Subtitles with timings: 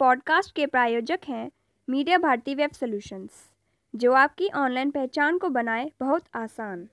[0.00, 1.50] Podcast के प्रायोजक हैं
[1.88, 3.50] मीडिया भारती वेब सॉल्यूशंस,
[3.94, 6.88] जो आपकी ऑनलाइन पहचान को बनाए बहुत आसान।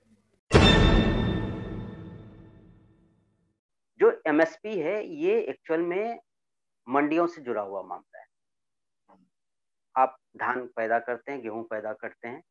[4.00, 6.18] जो एमएसपी है, ये एक्चुअल में
[6.88, 8.26] मंडियों से जुड़ा हुआ मामला है।
[9.96, 12.42] आप धान पैदा करते हैं, गेहूँ पैदा करते हैं,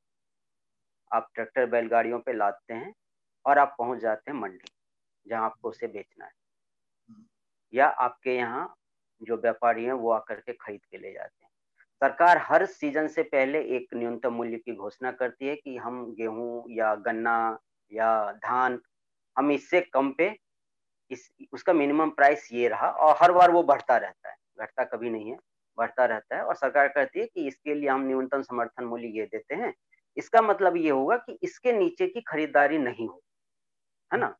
[1.11, 2.93] आप ट्रैक्टर, बैलगाड़ियों पे लादते हैं
[3.45, 4.71] और आप पहुँच जाते हैं मंडी,
[5.27, 6.31] जहाँ आपको उसे बेचना है।
[7.73, 8.73] या आपके यहाँ
[9.21, 11.49] जो व्यापारी हैं, वो आकर के खरीद के ले जाते हैं।
[12.01, 16.63] सरकार हर सीज़न से पहले एक न्यूनतम मूल्य की घोषणा करती है कि हम गेहूँ
[16.69, 17.57] या गन्ना
[17.91, 18.79] या धान,
[19.37, 20.35] हम इससे कम पे
[21.11, 25.09] इस, उसका मिनिमम प्राइस ये रहा और हर बार वो बढ़ता रहता है। घटता कभी
[25.09, 25.37] नहीं है,
[25.77, 29.25] बढ़ता रहता है और सरकार कहती है कि इसके लिए हम न्यूनतम समर्थन मूल्य ये
[29.25, 29.73] देते हैं।
[30.17, 33.21] इसका मतलब ये होगा कि इसके नीचे की खरीदारी नहीं हो
[34.11, 34.35] है ना?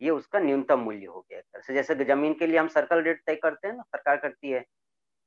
[0.00, 3.34] ये उसका न्यूनतम मूल्य हो गया से जैसे ज़मीन के लिए हम सर्कल रेट तय
[3.36, 4.64] करते हैं ना, सरकार करती है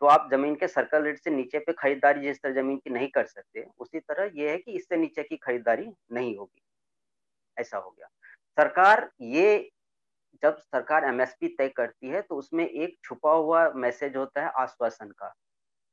[0.02, 3.08] तो आप ज़मीन के सर्कल रेट से नीचे पे खरीदारी जिस तरह ज़मीन की नहीं
[3.10, 6.62] कर सकते, उसी तरह ये है कि इससे नीचे की खरीदारी नहीं होगी।
[7.58, 8.08] ऐसा हो गया।
[8.58, 9.70] सरकार ये,
[10.44, 15.10] जब सरकार एमएसपी तय करती है तो उसमें एक छुपा हुआ मैसेज होता है आश्वासन
[15.12, 15.30] का।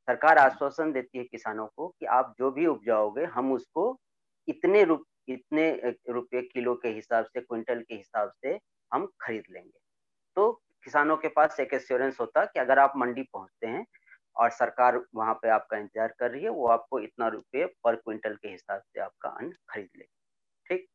[0.09, 3.99] सरकार आश्वासन देती है किसानों को कि आप जो भी उपजाओगे, हम उसको
[4.49, 5.71] इतने रुप इतने
[6.11, 8.59] रुपये किलो के हिसाब से क्विंटल के हिसाब से
[8.93, 9.79] हम खरीद लेंगे।
[10.37, 10.53] तो
[10.85, 13.87] किसानों के पास एक एश्योरेंस होता है कि अगर आप मंडी पहुँचते हैं
[14.37, 18.37] और सरकार वहाँ पे आपका इंतज़ार कर रही है वो आपको इतना रुपये पर क्विंटल
[18.37, 20.11] के हिसाब से आपका अन्न खरीद लेगी।
[20.67, 20.87] ठीक?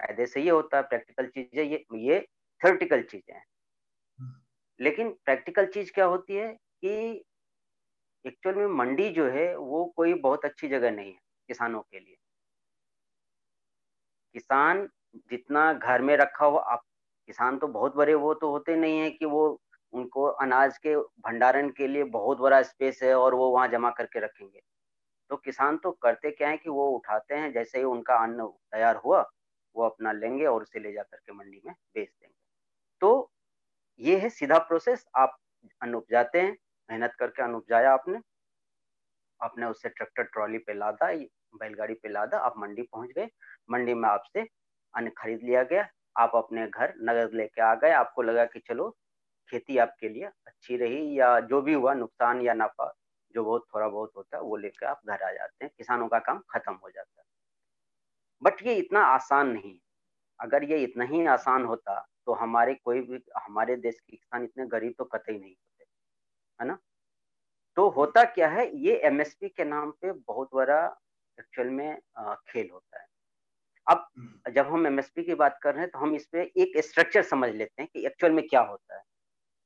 [0.00, 2.20] फ़ायदे से ये होता है प्रैक्टिकल चीज़ें ये ये
[2.60, 3.44] थ्योरेटिकल चीज़ें हैं।
[4.80, 7.24] लेकिन प्रैक्टिकल चीज़ क्या होती है कि
[8.24, 12.16] एक्चुअल में मंडी जो है वो कोई बहुत अच्छी जगह नहीं है किसानों के लिए।
[14.34, 14.88] किसान
[15.30, 16.82] जितना घर में रखा हो, आप
[17.28, 19.60] किसान तो बहुत बड़े, वो तो होते नहीं है कि वो
[19.92, 24.20] उनको अनाज के भंडारण के लिए बहुत बड़ा स्पेस है और वो वहाँ जमा करके
[24.20, 24.60] रखेंगे।
[25.30, 28.96] तो किसान तो करते क्या है कि वो उठाते हैं, जैसे ही उनका अन्न तैयार
[28.96, 29.24] हुआ,
[29.76, 32.34] वो अपना लेंगे और उसे ले जा करके मंडी में बेच देंगे।
[33.00, 33.30] तो
[34.00, 35.36] ये है सीधा प्रोसेस आप
[35.82, 36.56] अन्न उपजाते हैं,
[36.90, 38.18] मेहनत करके अन्न उपजाया आपने
[39.40, 41.08] आपने उससे ट्रैक्टर ट्रॉली पे लादा
[41.60, 43.28] बैलगाड़ी पे लादा, आप मंडी पहुँच गए।
[43.70, 44.46] मंडी में आपसे
[44.94, 48.90] अन्न खरीद लिया गया। आप अपने घर नगद लेके आ गए। आपको लगा कि चलो,
[49.48, 52.92] खेती आपके लिए अच्छी रही या जो भी हुआ, नुकसान या नफा,
[53.34, 56.18] जो बहुत, थोड़ा बहुत होता है वो लेकर आप घर आ जाते हैं। किसानों का
[56.18, 57.24] काम खत्म हो जाता है।
[58.42, 59.78] बट ये इतना आसान नहीं
[60.40, 64.66] अगर ये इतना ही आसान होता तो हमारे कोई भी, हमारे देश के किसान इतने
[64.66, 65.84] गरीब तो कतई नहीं होते,
[66.60, 66.78] है ना?
[67.76, 70.86] तो होता क्या है, ये एमएसपी के नाम पे बहुत बड़ा
[71.38, 71.96] एक्चुअल में
[72.48, 73.06] खेल होता है।
[73.86, 76.78] अब हम्म। जब हम एमएसपी की बात कर रहे हैं तो हम इस पे एक
[76.84, 79.02] स्ट्रक्चर समझ लेते हैं कि एक्चुअल में क्या होता है।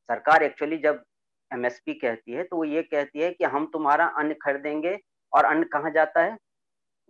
[0.08, 1.02] सरकार एक्चुअली जब
[1.50, 4.98] एमएसपी कहती है तो वो ये कहती है कि हम तुम्हारा अन्न खरीदेंगे
[5.32, 6.36] और अन्न कहाँ जाता है?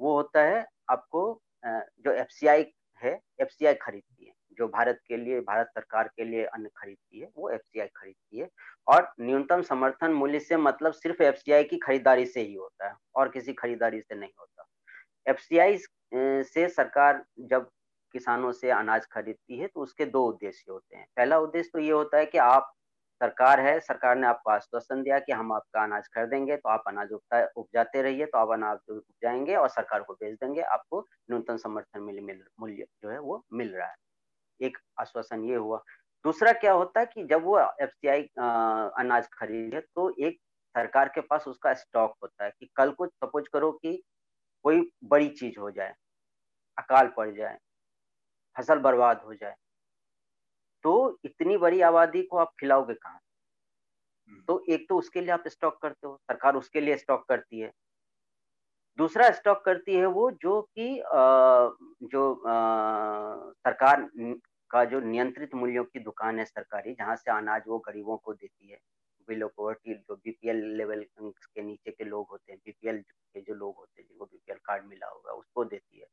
[0.01, 2.67] वो होता है आपको जो एफसीआई
[3.03, 7.29] है एफसीआई खरीदती है। जो भारत के लिए भारत सरकार के लिए अन्न खरीदती है
[7.37, 8.49] वो एफसीआई खरीदती है।
[8.89, 13.29] और न्यूनतम समर्थन मूल्य से मतलब सिर्फ़ एफसीआई की खरीदारी से ही होता है। और
[13.29, 14.67] किसी खरीदारी से नहीं होता।
[15.27, 15.79] एफसीआई
[16.45, 17.69] से सरकार जब
[18.15, 21.91] किसानों से अनाज खरीदती है तो उसके दो उद्देश्य होते हैं। पहला उद्देश्य तो ये
[21.91, 22.73] होता है कि आप,
[23.21, 27.13] सरकार है, सरकार ने आपको आश्वासन दिया कि हम आपका अनाज खरीदेंगे तो आप अनाज
[27.13, 31.01] उपता, उपजाते रहिए तो आप अनाज उपजाएँगे और सरकार को बेच देंगे, आपको
[31.31, 33.97] न्यूनतम समर्थन मूल्य मूल्य जो है वो मिल रहा है।
[34.61, 35.83] एक आश्वासन ये हुआ।
[36.25, 40.39] दूसरा क्या होता है कि जब वो एफसीआई अनाज खरीदे तो एक
[40.75, 44.03] सरकार के पास उसका स्टॉक होता है कि कल को सपोज़ करो कि
[44.65, 45.95] कोई बड़ी चीज़ हो जाए
[46.79, 47.59] अकाल पड़ जाए
[48.57, 49.55] फ़सल बर्बाद हो जाए
[50.85, 53.19] तो इतनी बड़ी आबादी को आप खिलाओगे कहाँ
[54.29, 57.61] हम्म। तो एक तो उसके लिए आप स्टॉक करते हो सरकार उसके लिए स्टॉक करती
[57.61, 57.71] है
[58.99, 60.89] दूसरा स्टॉक करती है वो जो कि
[62.05, 64.09] जो आ, सरकार
[64.71, 68.71] का जो नियंत्रित मूल्यों की दुकान है सरकारी जहाँ से अनाज वो गरीबों को देती
[68.71, 68.79] है
[69.29, 73.75] बिलो पॉवर्टी जो बीपीएल लेवल के नीचे के लोग होते हैं बीपीएल के जो लोग
[73.79, 76.07] होते हैं, जिनको बीपीएल कार्ड मिला होगा, उसको देती है।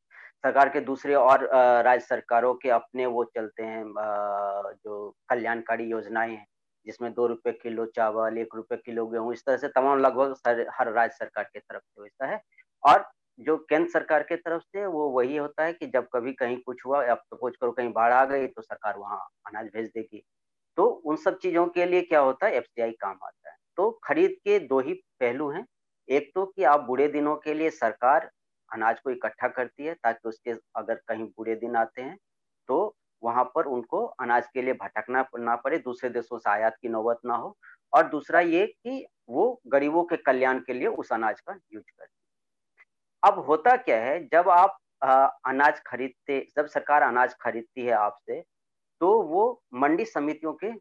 [0.43, 1.47] सरकार के दूसरे और
[1.85, 3.83] राज्य सरकारों के अपने वो चलते हैं
[4.75, 6.45] जो कल्याणकारी योजनाएँ हैं,
[6.85, 10.35] जिसमें दो रुपए किलो चावल, एक रुपए किलो गेहूँ, इस तरह से तमाम लगभग
[10.79, 12.41] हर राज्य सरकार की तरफ़ से वैसा है।
[12.83, 13.05] और
[13.39, 16.85] जो केंद्र सरकार के तरफ़ से वो वही होता है कि जब कभी कहीं कुछ
[16.85, 20.23] हुआ, अब सपोज़ करो, कहीं बाढ़ आ गई तो सरकार वहाँ अनाज भेज देगी।
[20.77, 24.35] तो उन सब चीज़ों के लिए क्या होता है एफसीआई काम आता है। तो खरीद
[24.43, 25.65] के दो ही पहलू हैं।
[26.09, 28.29] एक तो कि आप बुरे दिनों के लिए सरकार
[28.71, 32.17] अनाज को इकट्ठा करती है ताकि उसके अगर कहीं बुरे दिन आते हैं
[32.69, 36.89] तो वहाँ पर उनको अनाज के लिए भटकना ना पड़े दूसरे देशों से आयात की
[36.89, 37.55] नौबत ना हो।
[37.93, 42.07] और दूसरा ये कि वो गरीबों के कल्याण के लिए उस अनाज का यूज़ करें
[43.23, 48.39] अब होता क्या है जब आप आ, अनाज खरीदते जब सरकार अनाज खरीदती है आपसे
[49.05, 49.41] तो वो
[49.73, 50.71] मंडी समितियों के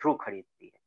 [0.00, 0.78] थ्रू खरीदती है।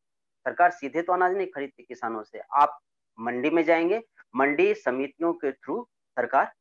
[0.45, 2.79] सरकार सीधे तो अनाज नहीं खरीदती किसानों से। आप
[3.19, 4.01] मंडी में जाएँगे
[4.35, 5.81] मंडी समितियों के थ्रू
[6.17, 6.51] सरकार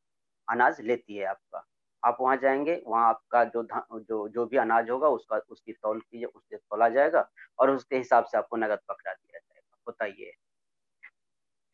[0.47, 1.65] अनाज लेती है आपका।
[2.03, 3.63] आप वहाँ जाएँगे वहाँ आपका जो
[3.99, 8.25] जो जो भी अनाज होगा उसका उसकी तौल की उससे तोला जाएगा और उसके हिसाब
[8.25, 10.33] से आपको नगद पकड़ा दिया जाएगा। होता ये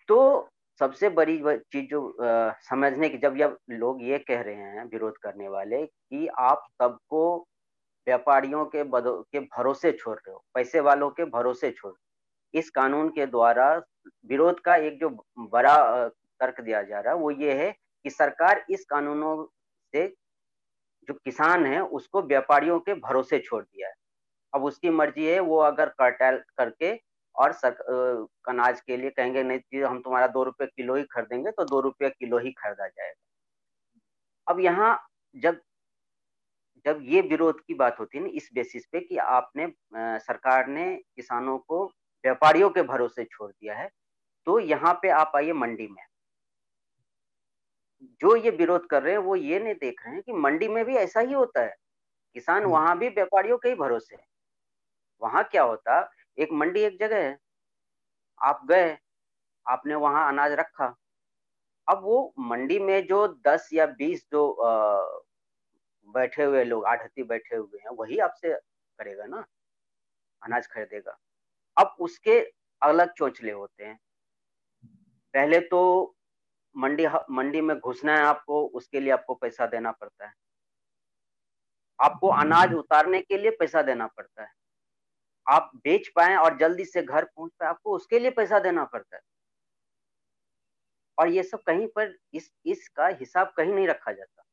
[0.10, 0.50] तो
[0.82, 1.38] सबसे बड़ी
[1.72, 5.86] चीज़ जो आ, समझने की जब जब लोग ये कह रहे हैं विरोध करने वाले
[5.86, 7.48] कि आप सबको
[8.08, 12.70] व्यापारियों के बदो के भरोसे छोड़ रहे हो पैसे वालों के भरोसे छोड़ रहे इस
[12.70, 13.74] कानून के द्वारा
[14.26, 15.10] विरोध का एक जो
[15.52, 15.78] बड़ा
[16.08, 19.36] तर्क दिया जा रहा है वो ये है कि सरकार इस कानूनों
[19.94, 20.08] से
[21.08, 23.94] जो किसान है उसको व्यापारियों के भरोसे छोड़ दिया है।
[24.54, 26.94] अब उसकी मर्ज़ी है वो अगर कर्टैल करके
[27.36, 31.64] और सर, अनाज के लिए कहेंगे नहीं हम तुम्हारा दो रुपये किलो ही खरीदेंगे तो
[31.66, 35.00] दो रुपये किलो ही खरीदा जाएगा। अब यहाँ
[35.36, 35.60] जब
[36.88, 40.68] जब ये विरोध की बात होती है ना इस बेसिस पे कि आपने आ, सरकार
[40.68, 40.86] ने
[41.16, 41.86] किसानों को
[42.24, 43.90] व्यापारियों के भरोसे छोड़ दिया है
[44.48, 46.04] तो यहाँ पे आप आइए मंडी में।
[48.22, 50.84] जो ये विरोध कर रहे हैं वो ये नहीं देख रहे हैं कि मंडी में
[50.86, 51.76] भी ऐसा ही होता है।
[52.36, 54.26] किसान हम्म। वहाँ भी व्यापारियों के ही भरोसे है।
[55.22, 56.00] वहाँ क्या होता
[56.38, 57.38] एक मंडी एक जगह है।
[58.42, 58.98] आप गए
[59.66, 60.96] आपने वहाँ अनाज रखा।
[61.88, 64.44] अब वो मंडी में जो दस या बीस जो
[66.16, 68.54] बैठे हुए लोग आढ़ती बैठे हुए हैं वही आपसे
[69.00, 69.46] करेगा ना
[70.42, 71.18] अनाज खरीदेगा।
[71.78, 72.40] अब उसके
[72.82, 74.00] अलग चोचले होते हैं।
[75.34, 75.82] पहले तो
[76.76, 80.34] मंडी मंडी में घुसना है आपको उसके लिए आपको पैसा देना पड़ता है।
[82.00, 84.50] आपको अनाज उतारने के लिए पैसा देना पड़ता है।
[85.48, 89.16] आप बेच पाए और जल्दी से घर पहुँच पाए आपको उसके लिए पैसा देना पड़ता
[89.16, 89.22] है।
[91.18, 94.44] और ये सब कहीं पर इस इसका हिसाब कहीं नहीं रखा जाता।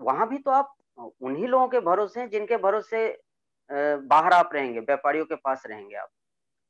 [0.00, 3.08] वहाँ भी तो आप उन्हीं लोगों के भरोसे हैं जिनके भरोसे
[3.70, 6.08] बाहर आप रहेंगे, व्यापारियों के पास रहेंगे आप।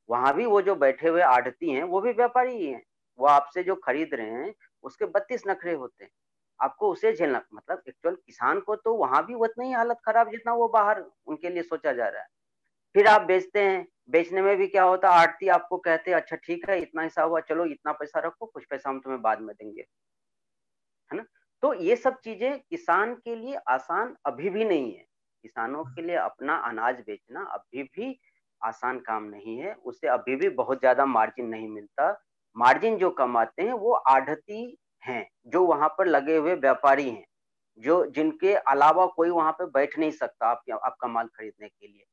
[0.08, 2.82] वहाँ भी वो जो बैठे हुए आढ़ती हैं, वो भी व्यापारी ही हैं।
[3.19, 6.11] वो आपसे जो खरीद रहे हैं, उसके बत्तीस नखरे होते हैं।
[6.61, 10.52] आपको उसे झेलना मतलब एक्चुअल किसान को तो वहाँ भी उतना ही हालत खराब जितना
[10.55, 12.28] वो बाहर उनके लिए सोचा जा रहा है।
[12.94, 16.37] फिर आप बेचते हैं, बेचने में भी क्या होता है आरती आपको कहते हैं अच्छा
[16.37, 19.55] ठीक है, इतना हिसाब हुआ, चलो, इतना पैसा रखो, कुछ पैसा हम तुम्हें बाद में
[19.56, 19.84] देंगे।
[21.66, 25.04] तो ये सब चीज़ें किसान के लिए आसान अभी भी नहीं है।
[25.44, 28.18] किसानों के लिए अपना अनाज बेचना अभी भी
[28.60, 32.10] आसान काम नहीं है। उसे अभी भी बहुत ज़्यादा मार्जिन नहीं मिलता।
[32.56, 37.24] मार्जिन जो कमाते हैं वो आढ़ती हैं, जो वहाँ पर लगे हुए व्यापारी हैं,
[37.78, 42.04] जो जिनके अलावा कोई वहाँ पे बैठ नहीं सकता आप आपका माल खरीदने के लिए।